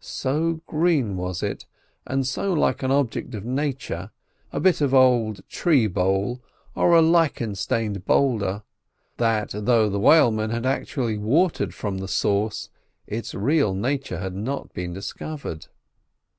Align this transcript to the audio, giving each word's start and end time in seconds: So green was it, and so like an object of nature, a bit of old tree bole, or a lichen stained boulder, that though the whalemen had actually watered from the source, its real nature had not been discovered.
So 0.00 0.62
green 0.66 1.18
was 1.18 1.42
it, 1.42 1.66
and 2.06 2.26
so 2.26 2.54
like 2.54 2.82
an 2.82 2.90
object 2.90 3.34
of 3.34 3.44
nature, 3.44 4.10
a 4.50 4.58
bit 4.58 4.80
of 4.80 4.94
old 4.94 5.46
tree 5.50 5.86
bole, 5.86 6.42
or 6.74 6.94
a 6.94 7.02
lichen 7.02 7.54
stained 7.56 8.06
boulder, 8.06 8.62
that 9.18 9.50
though 9.52 9.90
the 9.90 10.00
whalemen 10.00 10.48
had 10.48 10.64
actually 10.64 11.18
watered 11.18 11.74
from 11.74 11.98
the 11.98 12.08
source, 12.08 12.70
its 13.06 13.34
real 13.34 13.74
nature 13.74 14.16
had 14.18 14.34
not 14.34 14.72
been 14.72 14.94
discovered. 14.94 15.66